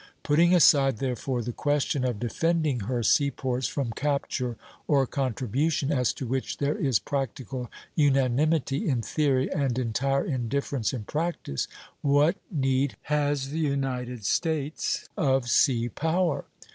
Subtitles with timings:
[0.23, 6.25] Putting aside therefore the question of defending her seaports from capture or contribution, as to
[6.25, 11.67] which there is practical unanimity in theory and entire indifference in practice,
[12.01, 16.45] what need has the United States of sea power?